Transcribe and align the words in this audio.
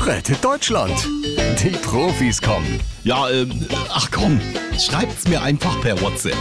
Rettet 0.00 0.42
Deutschland. 0.42 0.94
Die 1.62 1.76
Profis 1.82 2.40
kommen. 2.40 2.80
Ja, 3.04 3.28
ähm, 3.28 3.66
ach 3.90 4.10
komm, 4.10 4.40
schreibt's 4.78 5.28
mir 5.28 5.42
einfach 5.42 5.78
per 5.82 6.00
WhatsApp. 6.00 6.36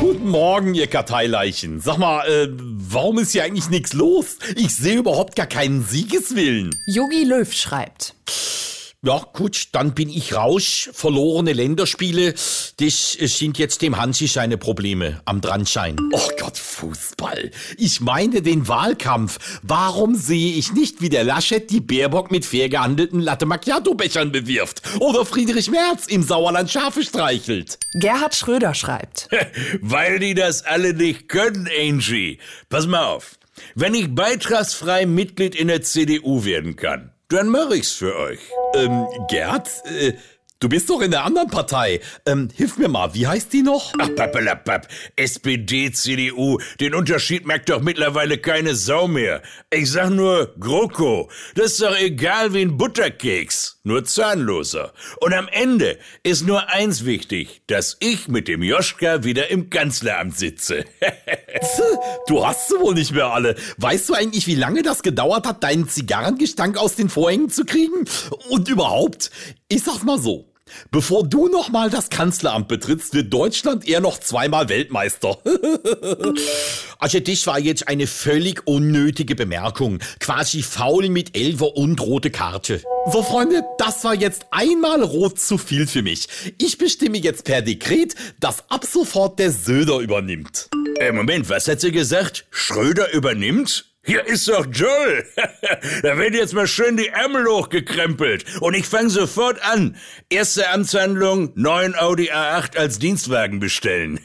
Guten 0.00 0.28
Morgen, 0.28 0.74
ihr 0.74 0.86
Karteileichen. 0.86 1.80
Sag 1.80 1.98
mal, 1.98 2.26
äh, 2.26 2.48
warum 2.50 3.18
ist 3.18 3.32
hier 3.32 3.44
eigentlich 3.44 3.68
nichts 3.68 3.92
los? 3.92 4.38
Ich 4.56 4.74
sehe 4.74 4.96
überhaupt 4.96 5.36
gar 5.36 5.46
keinen 5.46 5.84
Siegeswillen. 5.84 6.74
Yogi 6.86 7.24
Löw 7.24 7.52
schreibt. 7.52 8.14
Ja, 9.06 9.22
gut, 9.32 9.68
dann 9.72 9.94
bin 9.94 10.08
ich 10.08 10.34
rausch. 10.34 10.90
Verlorene 10.92 11.52
Länderspiele. 11.52 12.32
Das 12.32 13.12
sind 13.12 13.56
jetzt 13.56 13.80
dem 13.80 13.96
Hansi 13.96 14.26
seine 14.26 14.58
Probleme 14.58 15.20
am 15.24 15.40
Dranschein. 15.40 15.94
Oh 16.12 16.28
Gott, 16.36 16.58
Fußball. 16.58 17.52
Ich 17.76 18.00
meine 18.00 18.42
den 18.42 18.66
Wahlkampf. 18.66 19.60
Warum 19.62 20.16
sehe 20.16 20.54
ich 20.54 20.72
nicht, 20.72 21.00
wie 21.00 21.10
der 21.10 21.22
Laschet 21.22 21.70
die 21.70 21.80
Baerbock 21.80 22.32
mit 22.32 22.44
fair 22.44 22.68
gehandelten 22.68 23.20
Latte 23.20 23.46
Macchiato-Bechern 23.46 24.32
bewirft? 24.32 24.82
Oder 24.98 25.24
Friedrich 25.24 25.70
Merz 25.70 26.06
im 26.08 26.24
Sauerland 26.24 26.68
Schafe 26.68 27.04
streichelt? 27.04 27.78
Gerhard 28.00 28.34
Schröder 28.34 28.74
schreibt. 28.74 29.28
Weil 29.80 30.18
die 30.18 30.34
das 30.34 30.64
alle 30.64 30.92
nicht 30.92 31.28
können, 31.28 31.68
Angie. 31.80 32.40
Pass 32.68 32.88
mal 32.88 33.04
auf. 33.04 33.38
Wenn 33.76 33.94
ich 33.94 34.12
beitragsfrei 34.12 35.06
Mitglied 35.06 35.54
in 35.54 35.68
der 35.68 35.82
CDU 35.82 36.44
werden 36.44 36.74
kann, 36.74 37.12
dann 37.28 37.48
mach 37.48 37.70
ich's 37.70 37.92
für 37.92 38.16
euch. 38.16 38.40
Ähm, 38.74 39.06
Gerd? 39.28 39.68
Äh, 39.84 40.14
du 40.60 40.68
bist 40.68 40.90
doch 40.90 41.00
in 41.00 41.10
der 41.10 41.24
anderen 41.24 41.48
Partei. 41.48 42.00
Ähm, 42.26 42.48
hilf 42.54 42.76
mir 42.76 42.88
mal, 42.88 43.14
wie 43.14 43.26
heißt 43.26 43.52
die 43.52 43.62
noch? 43.62 43.92
Ach, 43.98 44.14
pappelapapp. 44.14 44.88
SPD, 45.16 45.90
CDU. 45.92 46.58
Den 46.80 46.94
Unterschied 46.94 47.46
merkt 47.46 47.70
doch 47.70 47.80
mittlerweile 47.80 48.38
keine 48.38 48.74
Sau 48.74 49.08
mehr. 49.08 49.42
Ich 49.70 49.90
sag 49.90 50.10
nur 50.10 50.54
GroKo. 50.58 51.30
Das 51.54 51.72
ist 51.72 51.82
doch 51.82 51.96
egal 51.96 52.54
wie 52.54 52.62
ein 52.62 52.76
Butterkeks. 52.76 53.77
Nur 53.88 54.04
zahnloser. 54.04 54.92
Und 55.22 55.32
am 55.32 55.48
Ende 55.48 55.98
ist 56.22 56.46
nur 56.46 56.68
eins 56.68 57.06
wichtig, 57.06 57.62
dass 57.68 57.96
ich 58.00 58.28
mit 58.28 58.46
dem 58.46 58.62
Joschka 58.62 59.24
wieder 59.24 59.50
im 59.50 59.70
Kanzleramt 59.70 60.36
sitze. 60.36 60.84
du 62.26 62.46
hast 62.46 62.68
sie 62.68 62.78
wohl 62.78 62.92
nicht 62.92 63.12
mehr 63.12 63.32
alle. 63.32 63.56
Weißt 63.78 64.10
du 64.10 64.12
eigentlich, 64.12 64.46
wie 64.46 64.56
lange 64.56 64.82
das 64.82 65.02
gedauert 65.02 65.46
hat, 65.46 65.64
deinen 65.64 65.88
Zigarrengestank 65.88 66.76
aus 66.76 66.96
den 66.96 67.08
Vorhängen 67.08 67.48
zu 67.48 67.64
kriegen? 67.64 68.04
Und 68.50 68.68
überhaupt, 68.68 69.30
ich 69.68 69.82
sag's 69.82 70.02
mal 70.02 70.18
so. 70.18 70.47
Bevor 70.90 71.26
du 71.26 71.48
nochmal 71.48 71.90
das 71.90 72.10
Kanzleramt 72.10 72.68
betrittst, 72.68 73.14
wird 73.14 73.32
Deutschland 73.32 73.86
eher 73.88 74.00
noch 74.00 74.18
zweimal 74.18 74.68
Weltmeister. 74.68 75.38
also 76.98 77.20
das 77.20 77.46
war 77.46 77.58
jetzt 77.58 77.88
eine 77.88 78.06
völlig 78.06 78.66
unnötige 78.66 79.34
Bemerkung. 79.34 79.98
Quasi 80.20 80.62
faul 80.62 81.08
mit 81.08 81.36
Elfer 81.36 81.76
und 81.76 82.00
rote 82.00 82.30
Karte. 82.30 82.82
So 83.12 83.22
Freunde, 83.22 83.62
das 83.78 84.04
war 84.04 84.14
jetzt 84.14 84.46
einmal 84.50 85.02
rot 85.02 85.38
zu 85.38 85.56
viel 85.58 85.86
für 85.86 86.02
mich. 86.02 86.28
Ich 86.58 86.78
bestimme 86.78 87.18
jetzt 87.18 87.44
per 87.44 87.62
Dekret, 87.62 88.14
dass 88.40 88.68
ab 88.70 88.84
sofort 88.84 89.38
der 89.38 89.50
Söder 89.50 89.98
übernimmt. 89.98 90.68
Äh, 90.98 91.12
Moment, 91.12 91.48
was 91.48 91.68
hat 91.68 91.80
sie 91.80 91.92
gesagt? 91.92 92.46
Schröder 92.50 93.12
übernimmt? 93.12 93.86
Hier 94.08 94.26
ist 94.26 94.48
doch 94.48 94.64
Joel. 94.64 95.26
da 96.02 96.16
werden 96.16 96.32
jetzt 96.32 96.54
mal 96.54 96.66
schön 96.66 96.96
die 96.96 97.08
Ärmel 97.08 97.46
hochgekrempelt. 97.46 98.46
Und 98.62 98.72
ich 98.72 98.86
fange 98.86 99.10
sofort 99.10 99.62
an. 99.62 99.96
Erste 100.30 100.70
Amtshandlung, 100.70 101.52
neuen 101.56 101.94
Audi 101.94 102.30
A8 102.30 102.78
als 102.78 102.98
Dienstwagen 102.98 103.60
bestellen. 103.60 104.18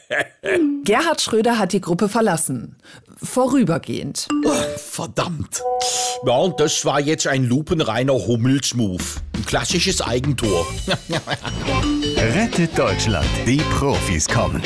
Gerhard 0.84 1.22
Schröder 1.22 1.58
hat 1.58 1.72
die 1.72 1.80
Gruppe 1.80 2.10
verlassen. 2.10 2.76
Vorübergehend. 3.22 4.28
Oh, 4.44 4.52
verdammt. 4.76 5.62
Ja, 6.26 6.36
und 6.36 6.60
das 6.60 6.84
war 6.84 7.00
jetzt 7.00 7.26
ein 7.26 7.44
lupenreiner 7.44 8.12
Hummelschmuf. 8.12 9.22
Ein 9.34 9.46
klassisches 9.46 10.02
Eigentor. 10.02 10.66
Rettet 12.18 12.78
Deutschland. 12.78 13.28
Die 13.46 13.62
Profis 13.78 14.28
kommen. 14.28 14.62